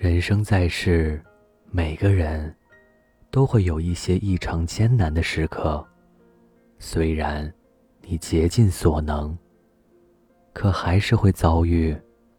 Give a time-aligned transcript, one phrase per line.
[0.00, 1.20] 人生在世，
[1.72, 2.54] 每个人
[3.32, 5.84] 都会有一些异常艰难的时刻。
[6.78, 7.52] 虽然
[8.02, 9.36] 你竭尽所能，
[10.52, 11.96] 可还是会遭遇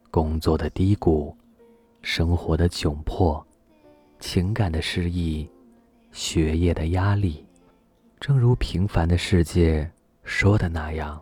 [0.10, 1.36] 工作的低谷、
[2.02, 3.46] 生活的窘迫、
[4.22, 5.46] 情感的失意、
[6.14, 7.46] 学业的压力。
[8.22, 9.84] 正如《平凡的世界》
[10.24, 11.22] 说的那样，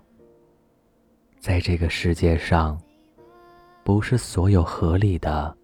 [1.40, 2.80] 在这个世界上，
[3.84, 5.58] 不是所有合理的。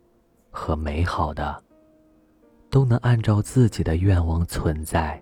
[0.55, 1.61] 和美好的，
[2.69, 5.19] 都能按照自己的愿望存在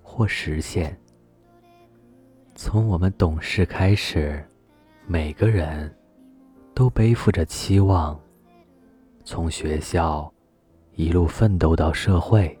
[0.00, 0.96] 或实现。
[2.54, 4.42] 从我们懂事开始，
[5.04, 5.92] 每个人
[6.74, 8.18] 都背负着期望。
[9.24, 10.32] 从学校
[10.94, 12.56] 一路奋斗到社会，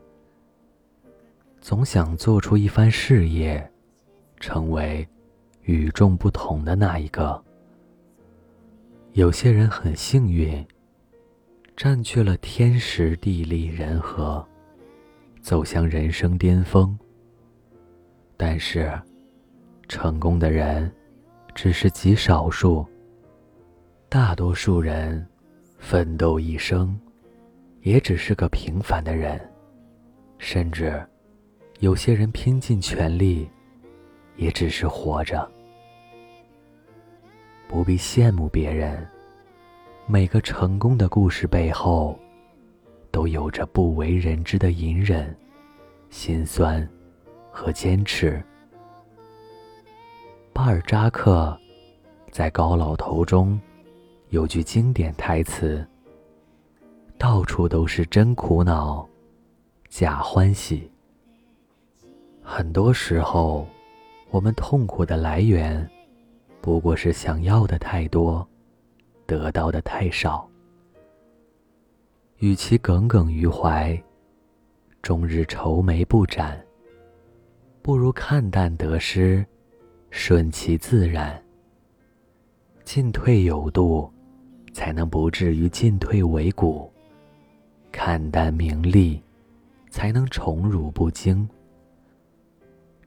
[1.60, 3.70] 总想做出一番事业，
[4.40, 5.06] 成为
[5.62, 7.40] 与众不同的那一个。
[9.12, 10.66] 有些人很幸运。
[11.76, 14.46] 占据了天时地利人和，
[15.40, 16.96] 走向人生巅峰。
[18.36, 18.92] 但是，
[19.88, 20.92] 成功的人
[21.54, 22.86] 只是极少数。
[24.08, 25.26] 大多数人
[25.78, 26.98] 奋斗一生，
[27.80, 29.40] 也只是个平凡的人。
[30.38, 31.04] 甚至，
[31.80, 33.48] 有些人拼尽全力，
[34.36, 35.50] 也只是活着。
[37.66, 39.08] 不必羡慕别人。
[40.12, 42.18] 每个成功的故事背后，
[43.10, 45.34] 都有着不为人知的隐忍、
[46.10, 46.86] 心酸
[47.50, 48.44] 和坚持。
[50.52, 51.58] 巴尔扎克
[52.30, 53.58] 在《高老头》中
[54.28, 55.82] 有句经典台词
[57.16, 59.08] ：“到处都是真苦恼，
[59.88, 60.92] 假欢喜。”
[62.44, 63.66] 很多时候，
[64.28, 65.88] 我们痛苦的来源，
[66.60, 68.46] 不过是想要的太多。
[69.26, 70.48] 得到的太少，
[72.38, 74.00] 与其耿耿于怀，
[75.00, 76.62] 终日愁眉不展，
[77.82, 79.44] 不如看淡得失，
[80.10, 81.42] 顺其自然。
[82.84, 84.12] 进退有度，
[84.72, 86.90] 才能不至于进退维谷；
[87.90, 89.22] 看淡名利，
[89.88, 91.48] 才能宠辱不惊。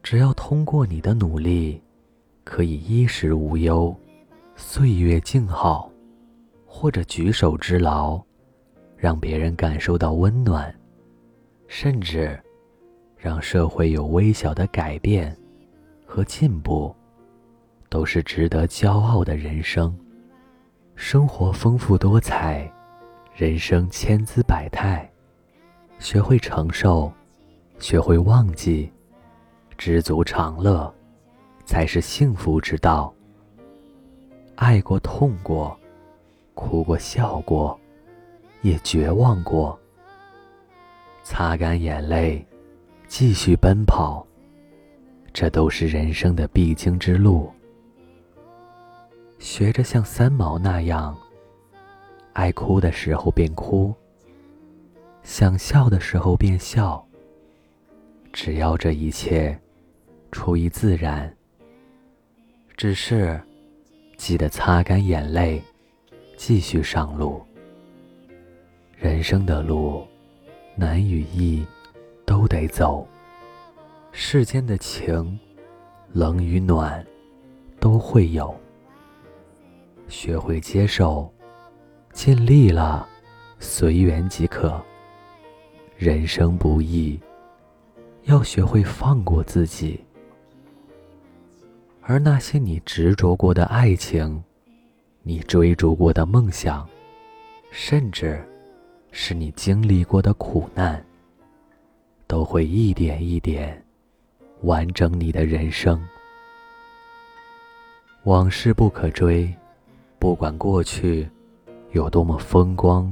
[0.02, 1.81] 只要通过你的努力，
[2.44, 3.96] 可以衣食无忧，
[4.56, 5.92] 岁月静好。
[6.78, 8.22] 或者举手之劳，
[8.97, 10.75] 让别人感受到温暖，
[11.68, 12.38] 甚至
[13.18, 15.36] 让社会有微小的改变
[16.06, 16.94] 和进步，
[17.88, 19.97] 都是值得骄傲的人生。
[20.96, 22.69] 生活丰富多彩，
[23.34, 25.09] 人生千姿百态，
[25.97, 27.09] 学会承受，
[27.80, 28.92] 学会忘记，
[29.78, 30.94] 知足常乐，
[31.63, 33.13] 才是幸福之道。
[34.56, 35.80] 爱过，痛过。
[36.56, 37.80] 哭过，笑过，
[38.62, 39.80] 也绝望过。
[41.24, 42.44] 擦干眼泪，
[43.08, 44.26] 继续奔跑。
[45.34, 47.52] 这都是人生的必经之路。
[49.38, 51.16] 学着像三毛那样，
[52.32, 53.94] 爱哭的时候便哭，
[55.24, 57.06] 想笑的时候便笑。
[58.32, 59.60] 只要这一切
[60.32, 61.32] 出于自然。
[62.78, 63.42] 只是
[64.18, 65.62] 记得擦干眼泪。
[66.38, 67.41] 继续上路。
[68.97, 70.06] 人生的路，
[70.75, 71.66] 难与易，
[72.25, 73.07] 都得走。
[74.12, 75.38] 世间的情，
[76.13, 77.06] 冷与暖，
[77.79, 78.56] 都会有。
[80.07, 81.31] 学会接受，
[82.13, 83.07] 尽力了，
[83.59, 84.81] 随缘即可。
[85.97, 87.19] 人生不易，
[88.24, 90.00] 要学会放过自己。
[92.01, 94.44] 而那些你执着过的爱情，
[95.28, 96.88] 你追逐过的梦想，
[97.72, 98.47] 甚至
[99.09, 101.03] 是你经历过的苦难，
[102.28, 103.84] 都会一点一点
[104.62, 106.00] 完整你的人生。
[108.25, 109.52] 往事不可追，
[110.19, 111.28] 不管过去
[111.94, 113.12] 有多么风光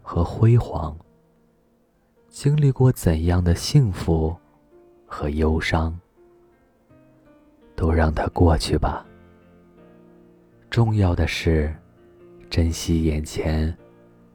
[0.00, 0.96] 和辉煌，
[2.28, 4.32] 经历过怎样的幸福
[5.06, 5.98] 和忧伤，
[7.74, 9.04] 都让它过去吧。
[10.70, 11.74] 重要的是，
[12.50, 13.74] 珍惜眼前，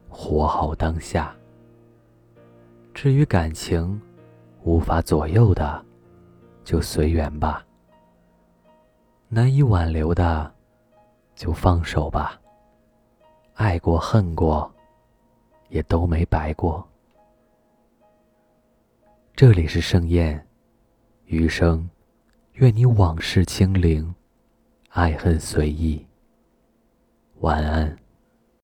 [0.08, 1.34] 活好当下。
[2.92, 4.00] 至于感情，
[4.62, 5.84] 无法左右的，
[6.64, 7.64] 就随缘吧；
[9.28, 10.52] 难以挽留的，
[11.36, 12.40] 就放手吧。
[13.54, 14.70] 爱过恨过，
[15.68, 16.86] 也都没白过。
[19.36, 20.44] 这里是盛宴，
[21.26, 21.88] 余生，
[22.54, 24.12] 愿你往事清零，
[24.90, 26.04] 爱恨随意。
[27.40, 28.03] 晚安。